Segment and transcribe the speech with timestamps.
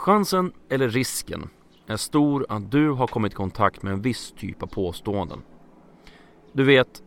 [0.00, 1.48] Chansen, eller risken,
[1.86, 5.42] är stor att du har kommit i kontakt med en viss typ av påståenden.
[6.52, 7.02] Du vet,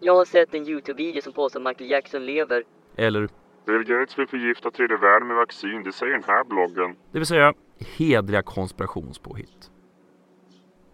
[0.00, 2.64] Jag har sett en Youtube-video som påstår att Michael Jackson lever.
[2.96, 3.28] eller
[3.66, 6.96] Bill Gates vill förgifta tredje världen med vaccin, det säger den här bloggen.
[7.12, 7.54] det vill säga
[7.96, 9.70] hedliga konspirationspåhitt.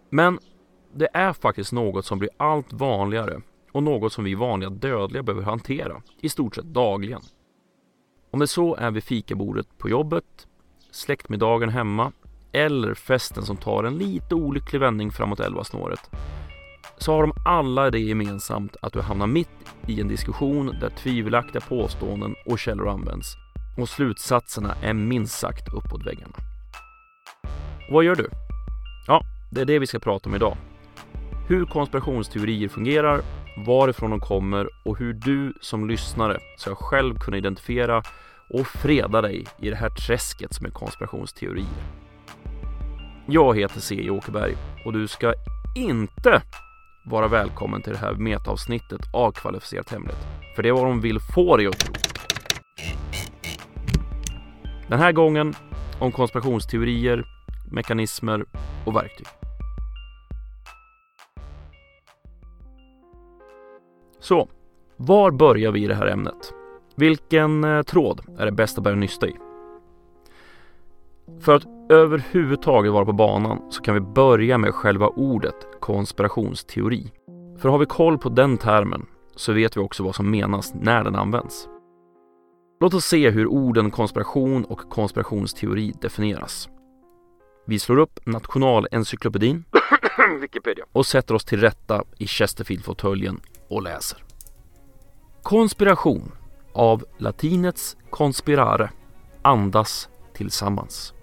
[0.09, 0.39] Men
[0.93, 3.41] det är faktiskt något som blir allt vanligare
[3.71, 7.21] och något som vi vanliga dödliga behöver hantera i stort sett dagligen.
[8.31, 10.47] Om det så är vid fikabordet på jobbet,
[10.95, 12.11] släktmiddagen hemma
[12.51, 16.09] eller festen som tar en lite olycklig vändning framåt elvasnåret
[16.97, 19.49] så har de alla det gemensamt att du hamnar mitt
[19.87, 23.35] i en diskussion där tvivelaktiga påståenden och källor används
[23.77, 26.35] och slutsatserna är minst sagt uppåt väggarna.
[27.87, 28.29] Och vad gör du?
[29.07, 29.21] Ja,
[29.51, 30.57] det är det vi ska prata om idag.
[31.47, 33.21] Hur konspirationsteorier fungerar,
[33.65, 38.03] varifrån de kommer och hur du som lyssnare ska själv kunna identifiera
[38.53, 41.83] och freda dig i det här träsket som är konspirationsteorier.
[43.27, 44.09] Jag heter C.
[44.09, 45.33] Åkerberg och du ska
[45.75, 46.41] inte
[47.05, 50.17] vara välkommen till det här metaavsnittet av Kvalificerat Hemligt.
[50.55, 51.93] För det är vad de vill få dig att tro.
[54.87, 55.53] Den här gången
[55.99, 57.25] om konspirationsteorier,
[57.71, 58.45] mekanismer
[58.85, 59.27] och verktyg.
[64.19, 64.49] Så,
[64.97, 66.53] var börjar vi i det här ämnet?
[66.95, 69.35] Vilken eh, tråd är det bäst att börja nysta i?
[71.39, 77.11] För att överhuvudtaget vara på banan så kan vi börja med själva ordet konspirationsteori.
[77.57, 81.03] För har vi koll på den termen så vet vi också vad som menas när
[81.03, 81.67] den används.
[82.79, 86.69] Låt oss se hur orden konspiration och konspirationsteori definieras.
[87.65, 89.65] Vi slår upp Nationalencyklopedin
[90.91, 94.23] och sätter oss till rätta i Chesterfield-fåtöljen och läser.
[95.43, 96.31] Konspiration
[96.73, 98.89] av latinets conspirare,
[99.41, 101.13] andas tillsammans.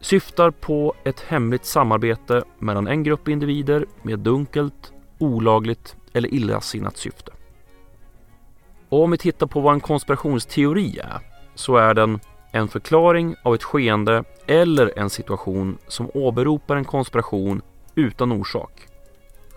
[0.00, 7.32] Syftar på ett hemligt samarbete mellan en grupp individer med dunkelt, olagligt eller illasinnat syfte.
[8.88, 11.20] Och om vi tittar på vad en konspirationsteori är
[11.54, 12.20] så är den
[12.52, 17.62] en förklaring av ett skeende eller en situation som åberopar en konspiration
[17.94, 18.72] utan orsak.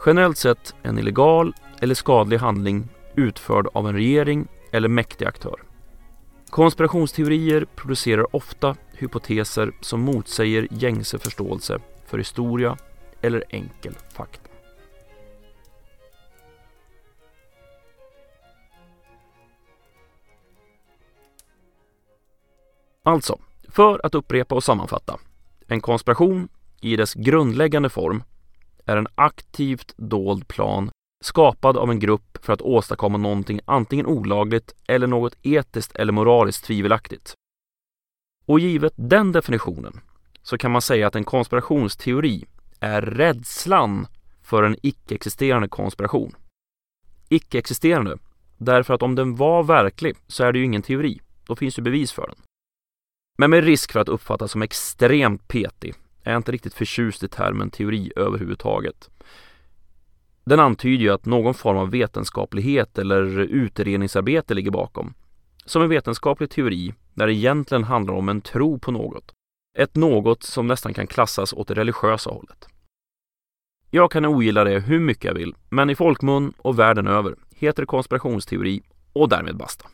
[0.06, 2.88] Generellt sett en illegal eller skadlig handling
[3.18, 5.64] utförd av en regering eller mäktig aktör.
[6.50, 12.78] Konspirationsteorier producerar ofta hypoteser som motsäger gängse förståelse för historia
[13.22, 14.50] eller enkel fakta.
[23.04, 23.40] Alltså,
[23.70, 25.20] för att upprepa och sammanfatta.
[25.68, 26.48] En konspiration
[26.82, 28.24] i dess grundläggande form
[28.86, 30.92] är en aktivt dold plan
[31.26, 36.66] skapad av en grupp för att åstadkomma någonting antingen olagligt eller något etiskt eller moraliskt
[36.66, 37.34] tvivelaktigt.
[38.46, 40.02] Och givet den definitionen
[40.42, 42.46] så kan man säga att en konspirationsteori
[42.80, 44.08] är rädslan
[44.44, 46.36] för en icke-existerande konspiration.
[47.30, 48.18] Icke-existerande,
[48.58, 51.22] därför att om den var verklig så är det ju ingen teori.
[51.48, 52.38] Då finns ju bevis för den.
[53.38, 55.94] Men med risk för att uppfattas som extremt petig
[56.24, 59.10] är jag inte riktigt förtjust i termen teori överhuvudtaget.
[60.46, 65.14] Den antyder ju att någon form av vetenskaplighet eller utredningsarbete ligger bakom.
[65.66, 69.32] Som en vetenskaplig teori när det egentligen handlar om en tro på något.
[69.78, 72.68] Ett något som nästan kan klassas åt det religiösa hållet.
[73.90, 77.82] Jag kan ogilla det hur mycket jag vill, men i folkmun och världen över heter
[77.82, 78.82] det konspirationsteori
[79.14, 79.88] och därmed basta.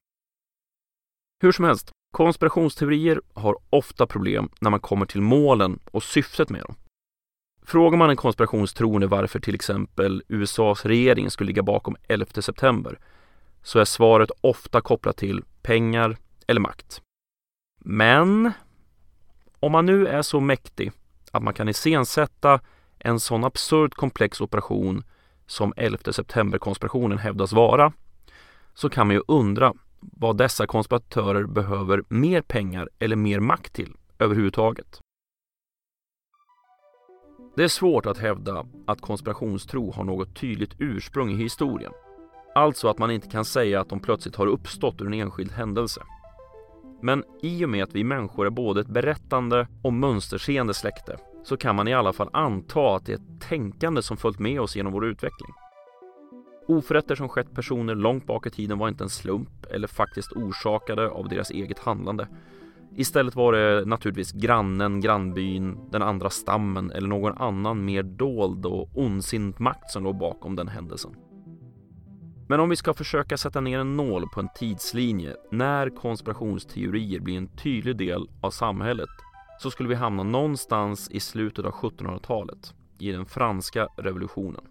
[1.43, 6.61] Hur som helst, konspirationsteorier har ofta problem när man kommer till målen och syftet med
[6.61, 6.75] dem.
[7.65, 12.99] Frågar man en konspirationstroende varför till exempel USAs regering skulle ligga bakom 11 september
[13.63, 16.17] så är svaret ofta kopplat till pengar
[16.47, 17.01] eller makt.
[17.79, 18.51] Men
[19.59, 20.91] om man nu är så mäktig
[21.31, 22.59] att man kan iscensätta
[22.99, 25.03] en sån absurd komplex operation
[25.45, 27.93] som 11 september-konspirationen hävdas vara
[28.73, 33.95] så kan man ju undra vad dessa konspiratörer behöver mer pengar eller mer makt till
[34.19, 35.01] överhuvudtaget.
[37.55, 41.91] Det är svårt att hävda att konspirationstro har något tydligt ursprung i historien.
[42.55, 46.03] Alltså att man inte kan säga att de plötsligt har uppstått ur en enskild händelse.
[47.01, 51.57] Men i och med att vi människor är både ett berättande och mönsterseende släkte så
[51.57, 54.75] kan man i alla fall anta att det är ett tänkande som följt med oss
[54.75, 55.53] genom vår utveckling.
[56.67, 61.09] Oförrätter som skett personer långt bak i tiden var inte en slump eller faktiskt orsakade
[61.09, 62.27] av deras eget handlande.
[62.95, 68.89] Istället var det naturligtvis grannen, grannbyn, den andra stammen eller någon annan mer dold och
[68.93, 71.15] ondsint makt som låg bakom den händelsen.
[72.47, 77.37] Men om vi ska försöka sätta ner en nål på en tidslinje när konspirationsteorier blir
[77.37, 79.09] en tydlig del av samhället
[79.59, 84.70] så skulle vi hamna någonstans i slutet av 1700-talet, i den franska revolutionen.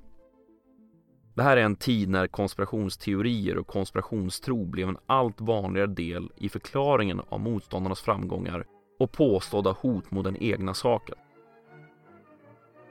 [1.35, 6.49] Det här är en tid när konspirationsteorier och konspirationstro blev en allt vanligare del i
[6.49, 8.65] förklaringen av motståndarnas framgångar
[8.99, 11.17] och påstådda hot mot den egna saken.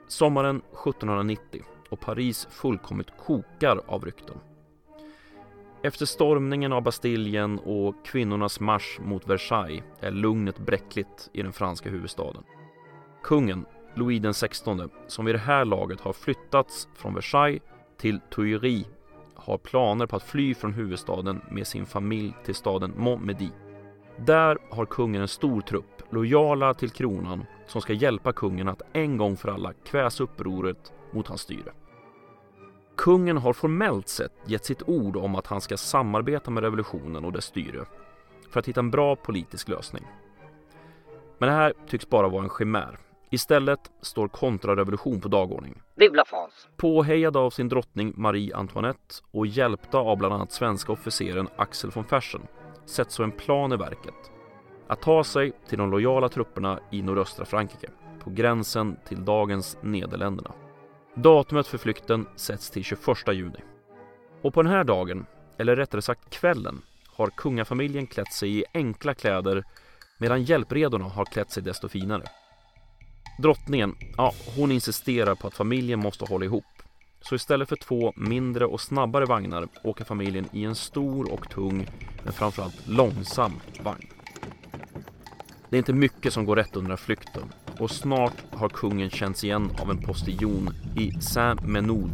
[0.08, 4.38] Sommaren 1790 och Paris fullkomligt kokar av rykten.
[5.84, 11.90] Efter stormningen av Bastiljen och kvinnornas marsch mot Versailles är lugnet bräckligt i den franska
[11.90, 12.44] huvudstaden.
[13.24, 13.66] Kungen,
[13.96, 17.62] Louis XVI, som vid det här laget har flyttats från Versailles
[18.00, 18.86] till Tuiri
[19.36, 23.50] har planer på att fly från huvudstaden med sin familj till staden Montmedy.
[24.18, 29.18] Där har kungen en stor trupp, lojala till kronan, som ska hjälpa kungen att en
[29.18, 31.72] gång för alla kväsa upproret mot hans styre.
[32.98, 37.32] Kungen har formellt sett gett sitt ord om att han ska samarbeta med revolutionen och
[37.32, 37.86] dess styre
[38.50, 40.04] för att hitta en bra politisk lösning.
[41.38, 43.00] Men det här tycks bara vara en chimär.
[43.30, 45.82] Istället står kontrarevolution på dagordningen.
[45.96, 46.24] Vive!
[46.78, 52.06] Påhejad av sin drottning Marie Antoinette och hjälpta av bland annat svenska officeren Axel von
[52.06, 52.42] Fersen
[52.86, 54.32] sätts så en plan i verket.
[54.88, 57.90] Att ta sig till de lojala trupperna i nordöstra Frankrike,
[58.20, 60.52] på gränsen till dagens Nederländerna.
[61.16, 63.00] Datumet för flykten sätts till 21
[63.34, 63.60] juni.
[64.42, 65.26] Och på den här dagen,
[65.58, 69.64] eller rättare sagt kvällen, har kungafamiljen klätt sig i enkla kläder
[70.18, 72.24] medan hjälpredorna har klätt sig desto finare.
[73.42, 76.66] Drottningen, ja, hon insisterar på att familjen måste hålla ihop.
[77.22, 81.88] Så istället för två mindre och snabbare vagnar åker familjen i en stor och tung,
[82.24, 83.52] men framförallt långsam
[83.84, 84.08] vagn.
[85.70, 87.44] Det är inte mycket som går rätt under flykten
[87.80, 92.12] och snart har kungen känts igen av en postiljon i Saint-Menoud.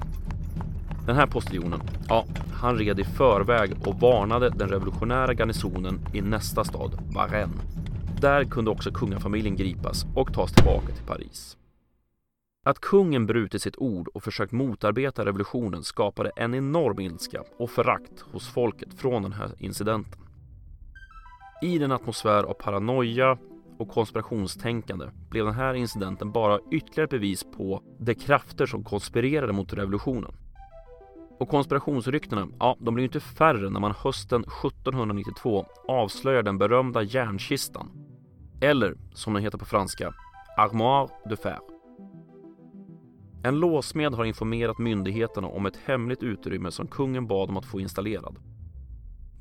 [1.05, 6.63] Den här postiljonen, ja, han red i förväg och varnade den revolutionära garnisonen i nästa
[6.63, 7.84] stad, Varennes.
[8.21, 11.57] Där kunde också kungafamiljen gripas och tas tillbaka till Paris.
[12.65, 18.21] Att kungen brutit sitt ord och försökt motarbeta revolutionen skapade en enorm ilska och förakt
[18.31, 20.21] hos folket från den här incidenten.
[21.61, 23.37] I den atmosfär av paranoia
[23.77, 29.53] och konspirationstänkande blev den här incidenten bara ytterligare ett bevis på de krafter som konspirerade
[29.53, 30.31] mot revolutionen.
[31.39, 38.04] Och konspirationsryktena, ja, de blev inte färre när man hösten 1792 avslöjar den berömda järnkistan.
[38.61, 40.13] Eller, som den heter på franska,
[40.57, 41.59] Armoire de Fer.
[43.43, 47.79] En låsmed har informerat myndigheterna om ett hemligt utrymme som kungen bad om att få
[47.79, 48.35] installerad.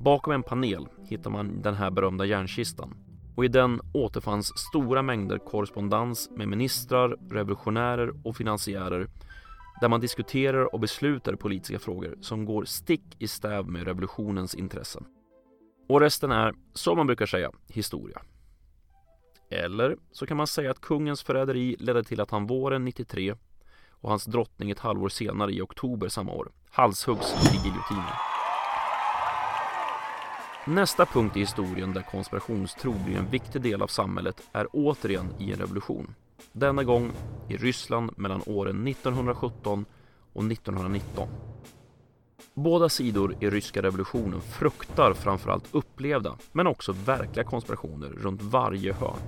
[0.01, 2.95] Bakom en panel hittar man den här berömda järnkistan
[3.37, 9.09] och i den återfanns stora mängder korrespondens med ministrar, revolutionärer och finansiärer
[9.81, 15.05] där man diskuterar och beslutar politiska frågor som går stick i stäv med revolutionens intressen.
[15.89, 18.23] Och resten är, som man brukar säga, historia.
[19.49, 23.35] Eller så kan man säga att kungens förräderi ledde till att han våren 93
[23.91, 28.15] och hans drottning ett halvår senare i oktober samma år halshuggs i giljotinen.
[30.67, 35.53] Nästa punkt i historien där konspirationstro blir en viktig del av samhället är återigen i
[35.53, 36.15] en revolution.
[36.53, 37.13] Denna gång
[37.49, 39.85] i Ryssland mellan åren 1917
[40.33, 41.29] och 1919.
[42.55, 49.19] Båda sidor i ryska revolutionen fruktar framförallt upplevda men också verkliga konspirationer runt varje hörn.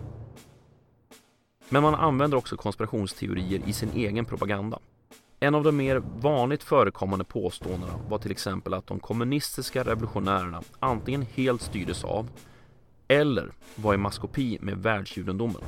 [1.68, 4.78] Men man använder också konspirationsteorier i sin egen propaganda.
[5.40, 11.22] En av de mer vanligt förekommande påståendena var till exempel att de kommunistiska revolutionärerna antingen
[11.22, 12.28] helt styrdes av
[13.08, 15.62] eller var i maskopi med världsjudendomen.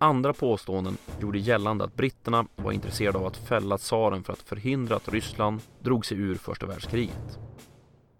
[0.00, 4.96] Andra påståenden gjorde gällande att britterna var intresserade av att fälla tsaren för att förhindra
[4.96, 7.38] att Ryssland drog sig ur första världskriget.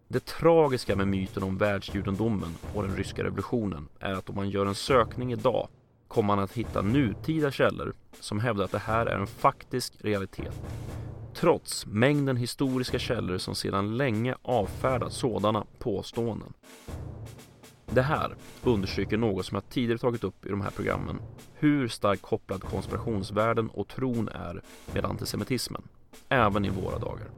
[0.09, 4.67] Det tragiska med myten om världsjudendomen och den ryska revolutionen är att om man gör
[4.67, 5.69] en sökning idag
[6.09, 10.63] kommer man att hitta nutida källor som hävdar att det här är en faktisk realitet.
[11.35, 16.53] Trots mängden historiska källor som sedan länge avfärdat sådana påståenden.
[17.91, 21.21] Det här understryker något som jag tidigare tagit upp i de här programmen.
[21.55, 24.63] Hur starkt kopplad konspirationsvärlden och tron är
[24.95, 25.83] med antisemitismen,
[26.29, 27.29] även i våra dagar.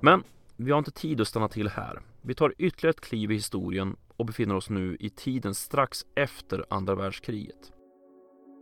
[0.00, 0.22] Men
[0.56, 2.00] vi har inte tid att stanna till här.
[2.22, 6.64] Vi tar ytterligare ett kliv i historien och befinner oss nu i tiden strax efter
[6.70, 7.72] andra världskriget.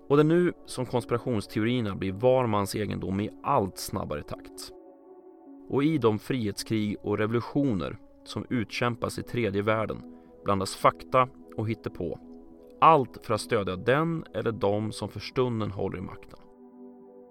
[0.08, 4.72] Och det är nu som konspirationsteorierna blir var mans egendom i allt snabbare takt.
[5.68, 10.02] Och i de frihetskrig och revolutioner som utkämpas i tredje världen
[10.44, 12.18] blandas fakta och hittepå.
[12.80, 16.38] Allt för att stödja den eller de som för stunden håller i makten.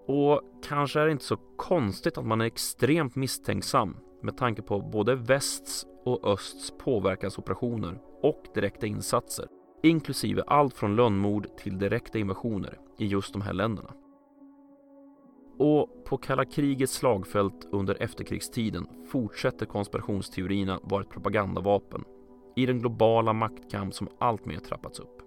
[0.07, 4.79] Och kanske är det inte så konstigt att man är extremt misstänksam med tanke på
[4.81, 9.48] både västs och östs påverkansoperationer och direkta insatser,
[9.83, 13.93] inklusive allt från lönnmord till direkta invasioner i just de här länderna.
[15.61, 22.03] Och på kalla krigets slagfält under efterkrigstiden fortsätter konspirationsteorierna vara ett propagandavapen
[22.55, 25.21] i den globala maktkamp som alltmer trappats upp.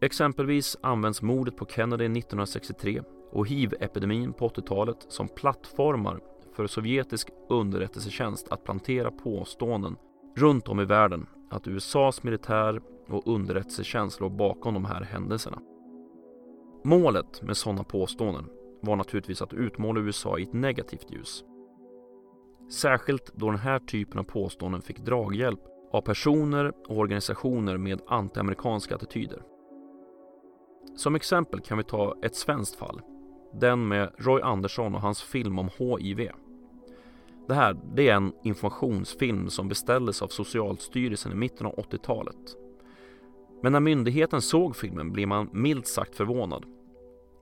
[0.00, 6.20] Exempelvis används mordet på Kennedy 1963 och hiv-epidemin på 80-talet som plattformar
[6.52, 9.96] för sovjetisk underrättelsetjänst att plantera påståenden
[10.36, 15.58] runt om i världen att USAs militär och underrättelsetjänst låg bakom de här händelserna.
[16.82, 18.48] Målet med sådana påståenden
[18.80, 21.44] var naturligtvis att utmåla USA i ett negativt ljus.
[22.72, 25.60] Särskilt då den här typen av påståenden fick draghjälp
[25.92, 29.42] av personer och organisationer med antiamerikanska attityder.
[30.96, 33.00] Som exempel kan vi ta ett svenskt fall.
[33.52, 36.30] Den med Roy Andersson och hans film om HIV.
[37.48, 42.56] Det här det är en informationsfilm som beställdes av Socialstyrelsen i mitten av 80-talet.
[43.60, 46.64] Men när myndigheten såg filmen blev man milt sagt förvånad.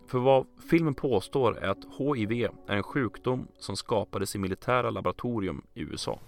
[0.09, 5.63] För vad filmen påstår är att HIV är en sjukdom som skapades i militära laboratorium
[5.75, 6.19] i USA.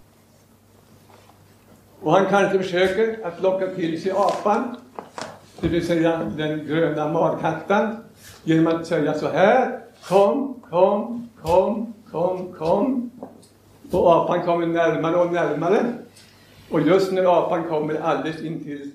[2.00, 4.76] Och han kanske försöker att locka till sig apan,
[5.60, 7.96] det vill säga den gröna markattan,
[8.44, 9.80] genom att säga så här.
[10.08, 13.10] Kom, kom, kom, kom, kom.
[13.90, 15.92] Och apan kommer närmare och närmare.
[16.70, 18.90] Och just när apan kommer alldeles intill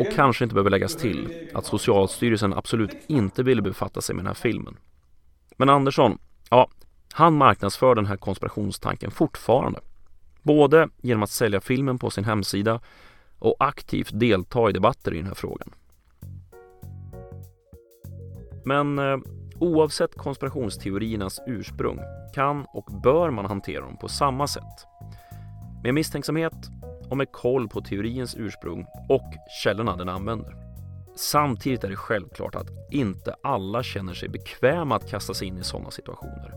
[0.00, 4.26] och kanske inte behöver läggas till att Socialstyrelsen absolut inte ville befatta sig med den
[4.26, 4.76] här filmen.
[5.56, 6.18] Men Andersson,
[6.50, 6.68] ja,
[7.12, 9.80] han marknadsför den här konspirationstanken fortfarande.
[10.42, 12.80] Både genom att sälja filmen på sin hemsida
[13.38, 15.68] och aktivt delta i debatter i den här frågan.
[18.64, 19.18] Men eh,
[19.58, 22.00] oavsett konspirationsteoriernas ursprung
[22.34, 24.86] kan och bör man hantera dem på samma sätt.
[25.82, 26.54] Med misstänksamhet
[27.14, 30.54] och med koll på teorins ursprung och källorna den använder.
[31.16, 35.64] Samtidigt är det självklart att inte alla känner sig bekväma att kasta sig in i
[35.64, 36.52] sådana situationer.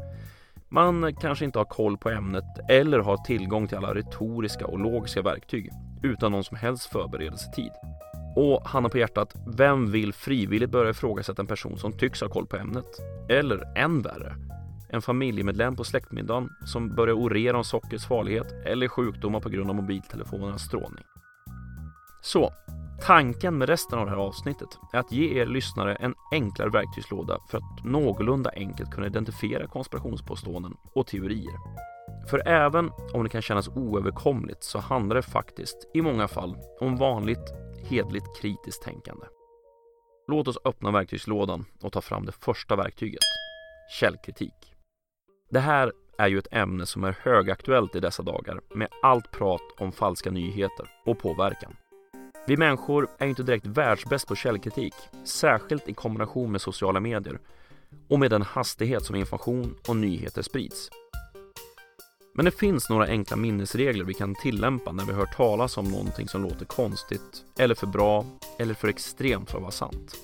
[0.69, 5.21] Man kanske inte har koll på ämnet eller har tillgång till alla retoriska och logiska
[5.21, 5.69] verktyg
[6.03, 7.71] utan någon som helst förberedelsetid.
[8.35, 12.47] Och handen på hjärtat, vem vill frivilligt börja ifrågasätta en person som tycks ha koll
[12.47, 12.99] på ämnet?
[13.29, 14.35] Eller än värre,
[14.89, 19.75] en familjemedlem på släktmiddagen som börjar orera om sockers farlighet eller sjukdomar på grund av
[19.75, 21.03] mobiltelefonernas strålning.
[22.21, 22.53] Så,
[23.01, 27.37] tanken med resten av det här avsnittet är att ge er lyssnare en enklare verktygslåda
[27.49, 31.57] för att någorlunda enkelt kunna identifiera konspirationspåståenden och teorier.
[32.29, 36.97] För även om det kan kännas oöverkomligt så handlar det faktiskt i många fall om
[36.97, 37.53] vanligt
[37.89, 39.25] hedligt kritiskt tänkande.
[40.27, 43.21] Låt oss öppna verktygslådan och ta fram det första verktyget,
[43.99, 44.76] källkritik.
[45.49, 49.61] Det här är ju ett ämne som är högaktuellt i dessa dagar med allt prat
[49.77, 51.75] om falska nyheter och påverkan.
[52.47, 57.39] Vi människor är inte direkt världsbäst på källkritik, särskilt i kombination med sociala medier
[58.07, 60.89] och med den hastighet som information och nyheter sprids.
[62.33, 66.27] Men det finns några enkla minnesregler vi kan tillämpa när vi hör talas om någonting
[66.27, 68.25] som låter konstigt, eller för bra,
[68.59, 70.15] eller för extremt för att vara sant.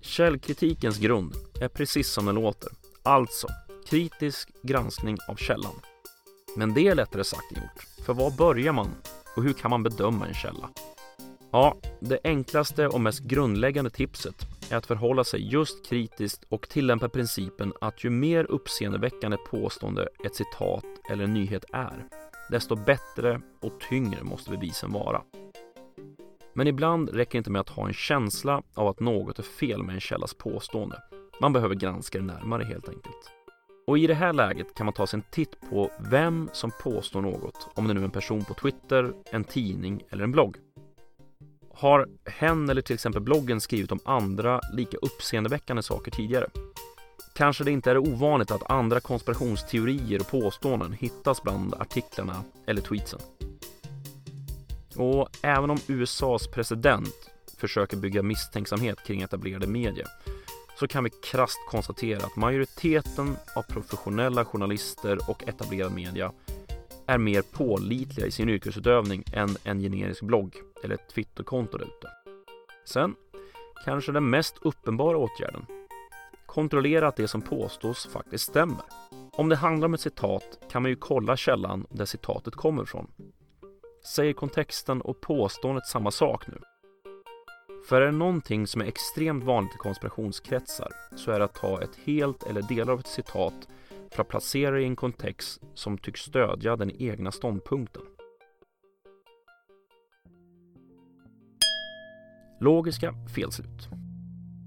[0.00, 2.70] Källkritikens grund är precis som den låter,
[3.02, 3.48] alltså
[3.90, 5.72] kritisk granskning av källan.
[6.56, 8.90] Men det är lättare sagt än gjort, för var börjar man
[9.36, 10.70] och hur kan man bedöma en källa?
[11.52, 14.34] Ja, det enklaste och mest grundläggande tipset
[14.70, 20.34] är att förhålla sig just kritiskt och tillämpa principen att ju mer uppseendeväckande påstående ett
[20.34, 22.06] citat eller en nyhet är,
[22.50, 25.22] desto bättre och tyngre måste bevisen vara.
[26.52, 29.82] Men ibland räcker det inte med att ha en känsla av att något är fel
[29.82, 31.02] med en källas påstående.
[31.40, 33.39] Man behöver granska det närmare helt enkelt.
[33.86, 37.20] Och i det här läget kan man ta sig en titt på vem som påstår
[37.20, 40.56] något, om det nu är en person på Twitter, en tidning eller en blogg.
[41.74, 46.46] Har hen eller till exempel bloggen skrivit om andra lika uppseendeväckande saker tidigare?
[47.34, 53.20] Kanske det inte är ovanligt att andra konspirationsteorier och påståenden hittas bland artiklarna eller tweetsen.
[54.96, 57.14] Och även om USAs president
[57.58, 60.06] försöker bygga misstänksamhet kring etablerade medier
[60.80, 66.32] så kan vi krast konstatera att majoriteten av professionella journalister och etablerad media
[67.06, 72.08] är mer pålitliga i sin yrkesutövning än en generisk blogg eller ett Twitterkonto där ute.
[72.84, 73.14] Sen,
[73.84, 75.66] kanske den mest uppenbara åtgärden.
[76.46, 78.84] Kontrollera att det som påstås faktiskt stämmer.
[79.32, 83.10] Om det handlar om ett citat kan man ju kolla källan där citatet kommer ifrån.
[84.14, 86.60] Säger kontexten och påståendet samma sak nu?
[87.88, 91.82] För är det någonting som är extremt vanligt i konspirationskretsar så är det att ta
[91.82, 93.68] ett helt eller delar av ett citat
[94.10, 98.02] för att placera det i en kontext som tycks stödja den egna ståndpunkten.
[102.60, 103.88] Logiska felslut.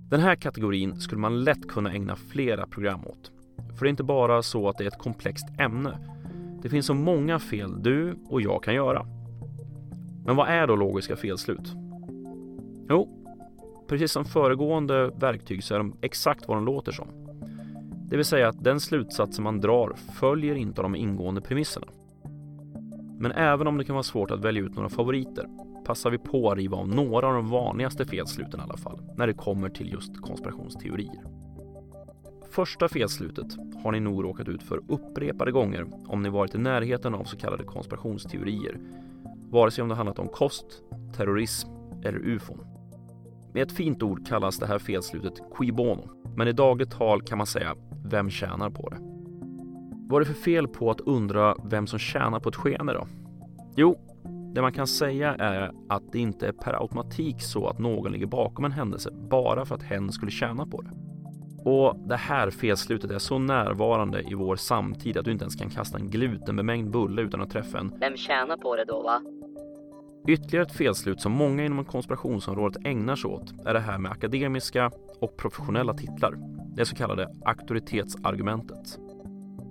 [0.10, 3.32] Den här kategorin skulle man lätt kunna ägna flera program åt.
[3.77, 5.98] För det är inte bara så att det är ett komplext ämne.
[6.62, 9.05] Det finns så många fel du och jag kan göra.
[10.25, 11.82] Men vad är då logiska felslut?
[12.89, 13.07] Jo,
[13.87, 17.07] precis som föregående verktyg så är de exakt vad de låter som.
[18.09, 21.87] Det vill säga att den slutsatsen man drar följer inte de ingående premisserna.
[23.19, 25.47] Men även om det kan vara svårt att välja ut några favoriter
[25.85, 29.27] passar vi på att riva av några av de vanligaste felsluten i alla fall, när
[29.27, 31.23] det kommer till just konspirationsteorier.
[32.51, 33.47] Första felslutet
[33.83, 37.37] har ni nog råkat ut för upprepade gånger om ni varit i närheten av så
[37.37, 38.79] kallade konspirationsteorier,
[39.49, 40.65] vare sig om det handlat om kost,
[41.15, 41.69] terrorism
[42.03, 42.72] eller ufon.
[43.53, 47.38] Med ett fint ord kallas det här felslutet qui bono, men i dagligt tal kan
[47.38, 48.98] man säga vem tjänar på det?
[50.10, 53.07] Vad är det för fel på att undra vem som tjänar på ett skeende då?
[53.75, 54.00] Jo,
[54.55, 58.25] det man kan säga är att det inte är per automatik så att någon ligger
[58.25, 60.91] bakom en händelse bara för att hen skulle tjäna på det.
[61.69, 65.69] Och det här felslutet är så närvarande i vår samtid att du inte ens kan
[65.69, 67.93] kasta en glutenbemängd bulle utan att träffa en.
[68.00, 69.22] Vem tjänar på det då va?
[70.27, 74.91] Ytterligare ett felslut som många inom konspirationsområdet ägnar sig åt är det här med akademiska
[75.21, 76.33] och professionella titlar.
[76.75, 78.99] Det så kallade auktoritetsargumentet.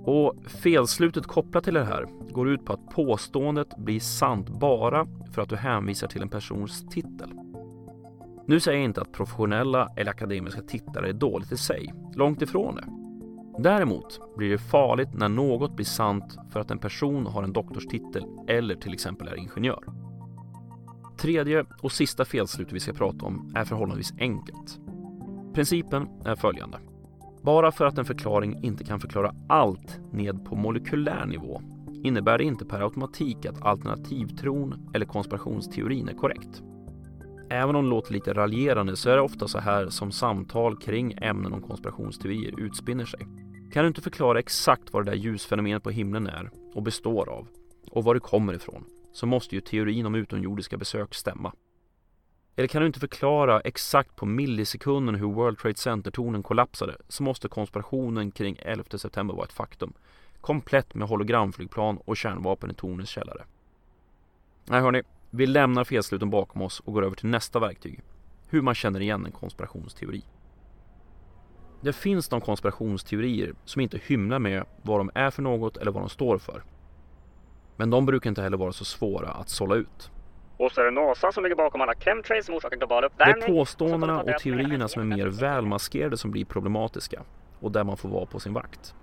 [0.04, 5.42] Och felslutet kopplat till det här går ut på att påståendet blir sant bara för
[5.42, 7.30] att du hänvisar till en persons titel.
[8.47, 12.75] Nu säger jag inte att professionella eller akademiska tittare är dåligt i sig, långt ifrån
[12.75, 12.85] det.
[13.62, 18.25] Däremot blir det farligt när något blir sant för att en person har en doktorstitel
[18.49, 20.01] eller till exempel är ingenjör.
[21.23, 24.81] Tredje och sista felslutet vi ska prata om är förhållandevis enkelt.
[25.55, 26.79] Principen är följande.
[27.43, 31.62] Bara för att en förklaring inte kan förklara allt ned på molekylär nivå
[32.05, 36.62] innebär det inte per automatik att alternativtron eller konspirationsteorin är korrekt.
[37.50, 41.13] Även om det låter lite raljerande så är det ofta så här som samtal kring
[41.13, 43.21] ämnen om konspirationsteorier utspinner sig.
[43.73, 47.49] Kan du inte förklara exakt vad det där ljusfenomenet på himlen är och består av
[47.91, 51.53] och var det kommer ifrån så måste ju teorin om utomjordiska besök stämma.
[52.57, 57.49] Eller kan du inte förklara exakt på millisekunden hur World Trade Center-tornen kollapsade så måste
[57.49, 59.93] konspirationen kring 11 september vara ett faktum.
[60.41, 63.45] Komplett med hologramflygplan och kärnvapen i tornens källare.
[64.65, 68.03] Nej hörni, vi lämnar felsluten bakom oss och går över till nästa verktyg.
[68.49, 70.25] Hur man känner igen en konspirationsteori.
[71.81, 76.03] Det finns de konspirationsteorier som inte hymlar med vad de är för något eller vad
[76.03, 76.63] de står för.
[77.76, 80.11] Men de brukar inte heller vara så svåra att sålla ut.
[80.56, 83.43] Och så är det NASA som ligger bakom alla chemtrails som orsakar global Det uppvärmning.
[83.43, 87.23] är påståendena och teorierna som är mer välmaskerade som blir problematiska
[87.61, 88.95] och där man får vara på sin vakt.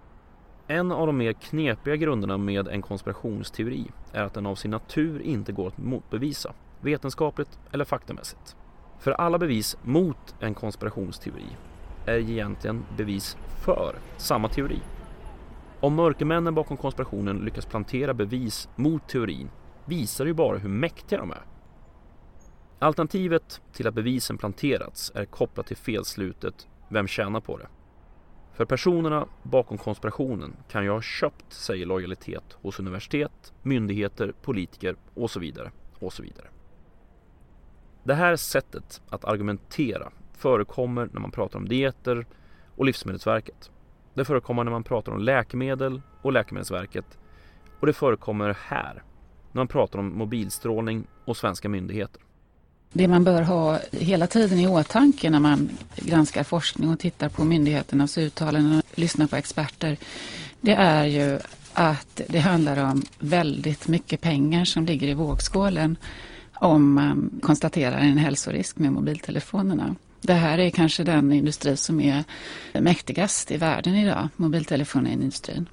[0.67, 5.21] En av de mer knepiga grunderna med en konspirationsteori är att den av sin natur
[5.21, 8.55] inte går att motbevisa, vetenskapligt eller faktamässigt.
[8.99, 11.45] För alla bevis mot en konspirationsteori
[12.05, 14.79] är egentligen bevis för samma teori.
[15.81, 19.49] Om mörkermännen bakom konspirationen lyckas plantera bevis mot teorin
[19.85, 21.45] visar det ju bara hur mäktiga de är.
[22.79, 27.67] Alternativet till att bevisen planterats är kopplat till felslutet Vem tjänar på det?
[28.53, 35.31] För personerna bakom konspirationen kan ju ha köpt sig lojalitet hos universitet, myndigheter, politiker och
[35.31, 36.47] så vidare och så vidare.
[38.03, 42.25] Det här sättet att argumentera förekommer när man pratar om dieter
[42.75, 43.71] och Livsmedelsverket.
[44.19, 47.05] Det förekommer när man pratar om läkemedel och Läkemedelsverket
[47.79, 49.03] och det förekommer här
[49.51, 52.21] när man pratar om mobilstrålning och svenska myndigheter.
[52.93, 57.43] Det man bör ha hela tiden i åtanke när man granskar forskning och tittar på
[57.43, 59.97] myndigheternas uttalanden och lyssnar på experter,
[60.61, 61.39] det är ju
[61.73, 65.97] att det handlar om väldigt mycket pengar som ligger i vågskålen
[66.53, 69.95] om man konstaterar en hälsorisk med mobiltelefonerna.
[70.21, 72.23] Det här är kanske den industri som är
[72.73, 75.69] mäktigast i världen idag, mobiltelefonindustrin.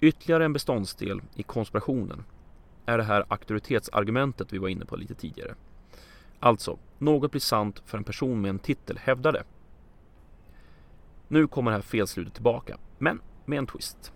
[0.00, 2.24] Ytterligare en beståndsdel i konspirationen
[2.86, 5.54] är det här auktoritetsargumentet vi var inne på lite tidigare.
[6.40, 9.42] Alltså, något blir sant för en person med en titel hävdar det.
[11.28, 14.12] Nu kommer det här felslutet tillbaka, men med en twist.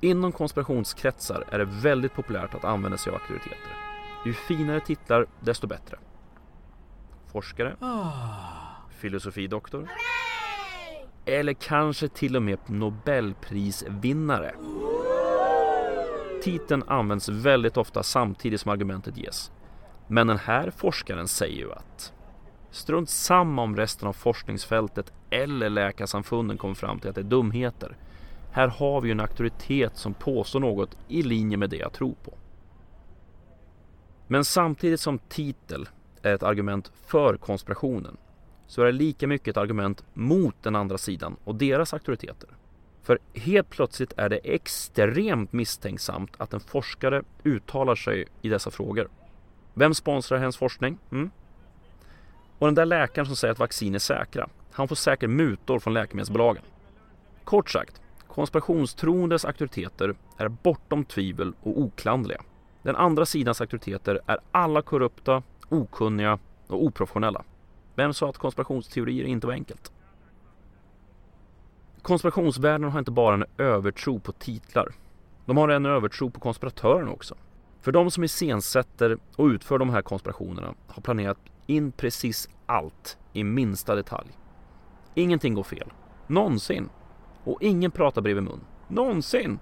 [0.00, 3.76] Inom konspirationskretsar är det väldigt populärt att använda sig av auktoriteter.
[4.26, 5.98] Ju finare titlar, desto bättre.
[7.32, 7.76] Forskare,
[9.06, 9.88] filosofidoktor
[11.24, 14.54] eller kanske till och med Nobelprisvinnare.
[16.42, 19.52] Titeln används väldigt ofta samtidigt som argumentet ges.
[20.08, 22.12] Men den här forskaren säger ju att
[22.70, 27.96] Strunt samma om resten av forskningsfältet eller läkarsamfunden kommer fram till att det är dumheter.
[28.52, 32.14] Här har vi ju en auktoritet som påstår något i linje med det jag tror
[32.24, 32.34] på.
[34.26, 35.88] Men samtidigt som titel
[36.22, 38.16] är ett argument för konspirationen
[38.66, 42.48] så är det lika mycket ett argument mot den andra sidan och deras auktoriteter.
[43.02, 49.08] För helt plötsligt är det extremt misstänksamt att en forskare uttalar sig i dessa frågor.
[49.74, 50.98] Vem sponsrar hennes forskning?
[51.10, 51.30] Mm?
[52.58, 55.94] Och den där läkaren som säger att vaccin är säkra, han får säkert mutor från
[55.94, 56.62] läkemedelsbolagen.
[57.44, 62.42] Kort sagt, konspirationstroendes auktoriteter är bortom tvivel och oklandliga.
[62.82, 67.44] Den andra sidans auktoriteter är alla korrupta, okunniga och oprofessionella.
[67.96, 69.92] Vem sa att konspirationsteorier inte var enkelt?
[72.02, 74.94] Konspirationsvärlden har inte bara en övertro på titlar.
[75.44, 77.34] De har en övertro på konspiratörerna också.
[77.80, 83.44] För de som iscensätter och utför de här konspirationerna har planerat in precis allt i
[83.44, 84.30] minsta detalj.
[85.14, 85.92] Ingenting går fel.
[86.26, 86.88] Någonsin.
[87.44, 88.60] Och ingen pratar bredvid mun.
[88.88, 89.58] Någonsin!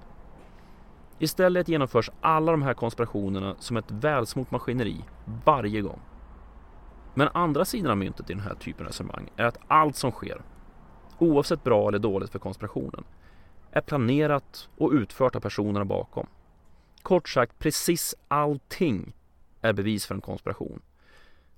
[1.19, 5.05] Istället genomförs alla de här konspirationerna som ett välsmort maskineri
[5.45, 6.01] varje gång.
[7.15, 10.11] Men andra sidan av myntet i den här typen av resonemang är att allt som
[10.11, 10.43] sker,
[11.19, 13.05] oavsett bra eller dåligt för konspirationen,
[13.71, 16.27] är planerat och utfört av personerna bakom.
[17.03, 19.13] Kort sagt, precis allting
[19.61, 20.83] är bevis för en konspiration.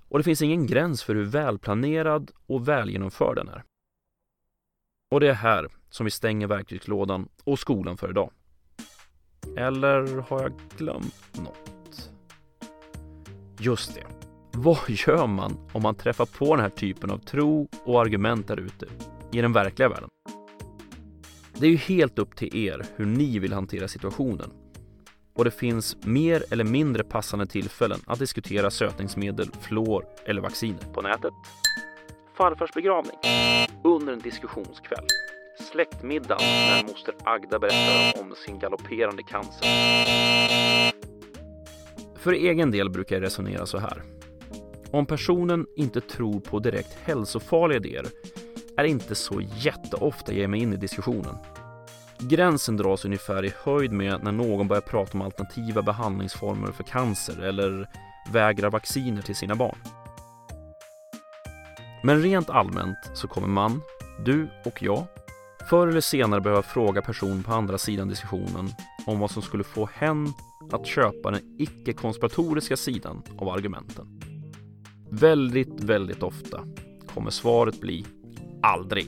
[0.09, 3.63] Och det finns ingen gräns för hur välplanerad och välgenomförd den är.
[5.11, 8.31] Och det är här som vi stänger verktygslådan och skolan för idag.
[9.57, 12.09] Eller har jag glömt något?
[13.59, 14.16] Just det.
[14.59, 18.57] Vad gör man om man träffar på den här typen av tro och argument där
[18.59, 18.85] ute
[19.31, 20.09] i den verkliga världen?
[21.57, 24.51] Det är ju helt upp till er hur ni vill hantera situationen.
[25.35, 30.93] Och det finns mer eller mindre passande tillfällen att diskutera sötningsmedel, fluor eller vacciner.
[30.93, 31.33] På nätet.
[32.37, 33.17] Farfars begravning.
[33.83, 35.05] Under en diskussionskväll.
[35.71, 39.67] Släktmiddag när moster Agda berättar om sin galopperande cancer.
[42.15, 44.16] För egen del brukar jag resonera så här.
[44.91, 48.05] Om personen inte tror på direkt hälsofarliga idéer
[48.77, 51.35] är det inte så jätteofta jag ger mig in i diskussionen.
[52.19, 57.43] Gränsen dras ungefär i höjd med när någon börjar prata om alternativa behandlingsformer för cancer
[57.43, 57.89] eller
[58.31, 59.77] vägrar vacciner till sina barn.
[62.03, 63.81] Men rent allmänt så kommer man,
[64.25, 65.05] du och jag,
[65.69, 68.69] förr eller senare behöva fråga personen på andra sidan diskussionen
[69.05, 70.33] om vad som skulle få hen
[70.71, 74.16] att köpa den icke-konspiratoriska sidan av argumenten.
[75.09, 76.63] Väldigt, väldigt ofta
[77.13, 78.05] kommer svaret bli
[78.61, 79.07] aldrig.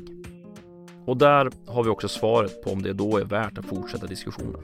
[1.06, 4.62] Och där har vi också svaret på om det då är värt att fortsätta diskussionen.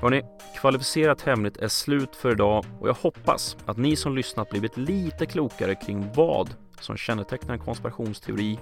[0.00, 0.22] Hörni,
[0.60, 5.26] Kvalificerat Hemligt är slut för idag och jag hoppas att ni som lyssnat blivit lite
[5.26, 8.58] klokare kring vad som kännetecknar en konspirationsteori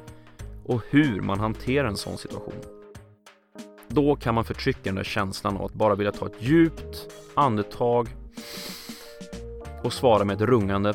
[0.65, 2.63] och hur man hanterar en sån situation.
[3.89, 8.09] Då kan man förtrycka den där känslan av att bara vilja ta ett djupt andetag
[9.83, 10.95] och svara med ett rungande